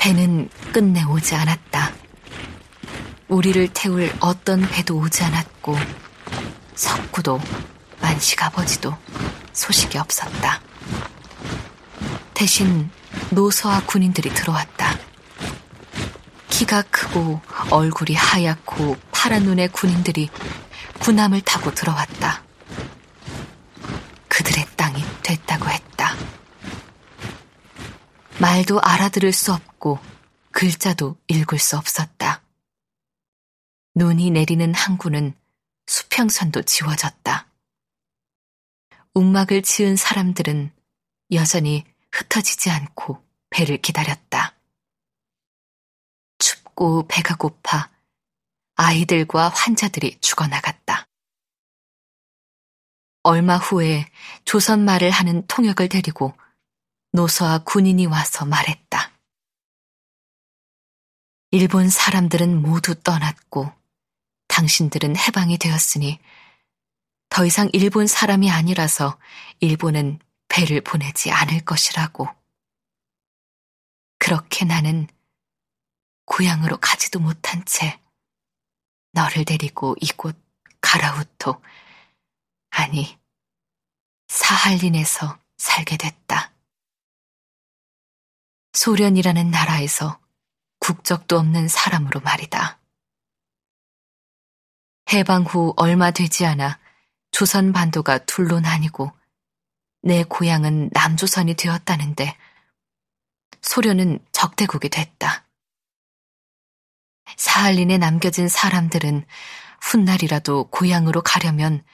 배는 0.00 0.48
끝내 0.72 1.04
오지 1.04 1.34
않았다. 1.34 1.92
우리를 3.28 3.68
태울 3.74 4.10
어떤 4.20 4.62
배도 4.62 4.96
오지 4.96 5.22
않았고 5.22 5.76
석구도 6.74 7.38
만식 8.00 8.42
아버지도 8.42 8.96
소식이 9.52 9.98
없었다. 9.98 10.62
대신 12.32 12.90
노서와 13.28 13.82
군인들이 13.84 14.30
들어왔다. 14.30 14.96
키가 16.48 16.80
크고 16.90 17.42
얼굴이 17.68 18.14
하얗고 18.14 18.96
파란 19.12 19.42
눈의 19.42 19.68
군인들이 19.68 20.30
군함을 21.00 21.42
타고 21.42 21.74
들어왔다. 21.74 22.42
그들의 24.28 24.66
땅이 24.76 25.04
됐다고 25.22 25.68
했다. 25.68 26.14
말도 28.40 28.80
알아들을 28.80 29.34
수 29.34 29.52
없고 29.52 29.98
글자도 30.50 31.18
읽을 31.28 31.58
수 31.58 31.76
없었다. 31.76 32.42
눈이 33.94 34.30
내리는 34.30 34.72
항구는 34.72 35.34
수평선도 35.86 36.62
지워졌다. 36.62 37.46
움막을 39.12 39.60
지은 39.60 39.96
사람들은 39.96 40.72
여전히 41.32 41.84
흩어지지 42.12 42.70
않고 42.70 43.22
배를 43.50 43.76
기다렸다. 43.76 44.54
춥고 46.38 47.08
배가 47.08 47.36
고파 47.36 47.90
아이들과 48.76 49.50
환자들이 49.50 50.18
죽어나갔다. 50.22 51.06
얼마 53.22 53.58
후에 53.58 54.10
조선말을 54.46 55.10
하는 55.10 55.46
통역을 55.46 55.90
데리고 55.90 56.32
노서와 57.12 57.64
군인이 57.64 58.06
와서 58.06 58.44
말했다. 58.44 59.10
일본 61.50 61.88
사람들은 61.88 62.62
모두 62.62 62.94
떠났고 62.94 63.72
당신들은 64.48 65.16
해방이 65.16 65.58
되었으니 65.58 66.20
더 67.28 67.44
이상 67.44 67.68
일본 67.72 68.06
사람이 68.06 68.50
아니라서 68.50 69.18
일본은 69.60 70.18
배를 70.48 70.80
보내지 70.80 71.30
않을 71.30 71.64
것이라고. 71.64 72.28
그렇게 74.18 74.64
나는 74.64 75.08
고향으로 76.26 76.76
가지도 76.78 77.18
못한 77.18 77.64
채 77.64 78.00
너를 79.12 79.44
데리고 79.44 79.96
이곳 80.00 80.36
가라우토, 80.80 81.60
아니, 82.70 83.18
사할린에서 84.28 85.38
살게 85.56 85.96
됐다. 85.96 86.49
소련이라는 88.80 89.50
나라에서 89.50 90.18
국적도 90.78 91.38
없는 91.38 91.68
사람으로 91.68 92.20
말이다. 92.20 92.78
해방 95.12 95.42
후 95.42 95.74
얼마 95.76 96.12
되지 96.12 96.46
않아 96.46 96.78
조선 97.30 97.74
반도가 97.74 98.24
둘로 98.24 98.58
나뉘고 98.58 99.12
내 100.00 100.24
고향은 100.24 100.88
남조선이 100.94 101.56
되었다는데 101.56 102.34
소련은 103.60 104.18
적대국이 104.32 104.88
됐다. 104.88 105.44
사할린에 107.36 107.98
남겨진 107.98 108.48
사람들은 108.48 109.26
훗날이라도 109.82 110.70
고향으로 110.70 111.20
가려면 111.20 111.84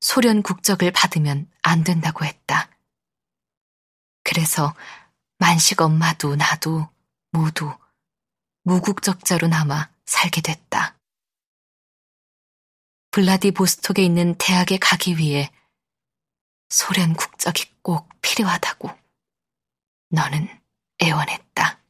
소련 0.00 0.42
국적을 0.42 0.90
받으면 0.90 1.50
안 1.60 1.84
된다고 1.84 2.24
했다. 2.24 2.70
그래서 4.24 4.74
만식 5.40 5.80
엄마도 5.80 6.36
나도 6.36 6.86
모두 7.32 7.74
무국적자로 8.62 9.48
남아 9.48 9.90
살게 10.04 10.42
됐다. 10.42 10.98
블라디보스톡에 13.10 14.04
있는 14.04 14.34
대학에 14.36 14.78
가기 14.78 15.16
위해 15.16 15.50
소련 16.68 17.14
국적이 17.14 17.72
꼭 17.80 18.06
필요하다고 18.20 18.90
너는 20.10 20.46
애원했다. 21.02 21.80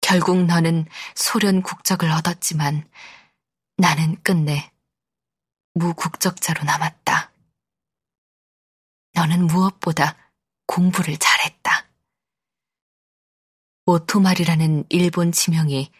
결국 0.00 0.44
너는 0.44 0.86
소련 1.14 1.62
국적을 1.62 2.10
얻었지만 2.10 2.90
나는 3.76 4.20
끝내 4.24 4.72
무국적자로 5.74 6.64
남았다. 6.64 7.30
너는 9.12 9.46
무엇보다 9.46 10.16
공부를 10.66 11.16
잘했다. 11.16 11.39
오토마리라는 13.90 14.84
일본 14.88 15.32
지명이 15.32 15.90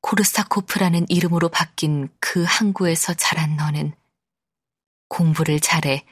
코르사코프라는 0.00 1.04
이름으로 1.10 1.50
바뀐 1.50 2.08
그 2.18 2.42
항구에서 2.42 3.12
자란 3.12 3.56
너는 3.56 3.94
공부를 5.08 5.60
잘해 5.60 6.06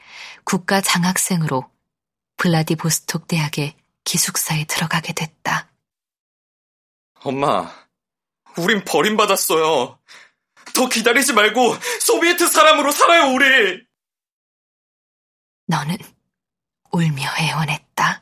국가 0.44 0.82
장학생으로 0.82 1.70
블라디보스톡 2.36 3.28
대학의 3.28 3.74
기숙사에 4.04 4.64
들어가게 4.64 5.14
됐다. 5.14 5.72
엄마, 7.20 7.72
우린 8.58 8.84
버림받았어요. 8.84 9.98
더 10.74 10.88
기다리지 10.90 11.32
말고 11.32 11.76
소비에트 12.00 12.46
사람으로 12.46 12.92
살아요, 12.92 13.32
우리! 13.32 13.82
너는 15.66 15.96
울며 16.90 17.22
애원했다. 17.38 18.21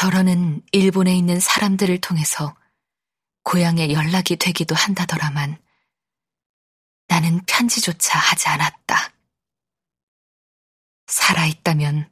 더러는 0.00 0.62
일본에 0.72 1.14
있는 1.14 1.40
사람들을 1.40 2.00
통해서 2.00 2.56
고향에 3.42 3.92
연락이 3.92 4.36
되기도 4.36 4.74
한다더라만 4.74 5.62
나는 7.08 7.44
편지조차 7.44 8.18
하지 8.18 8.48
않았다. 8.48 9.12
살아있다면 11.06 12.10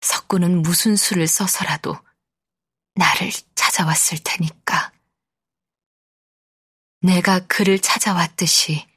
석구는 0.00 0.62
무슨 0.62 0.96
수를 0.96 1.28
써서라도 1.28 1.96
나를 2.96 3.30
찾아왔을 3.54 4.18
테니까. 4.24 4.92
내가 7.02 7.46
그를 7.46 7.78
찾아왔듯이 7.78 8.88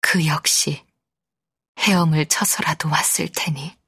그 0.00 0.28
역시 0.28 0.86
헤엄을 1.76 2.26
쳐서라도 2.26 2.88
왔을 2.88 3.28
테니. 3.34 3.79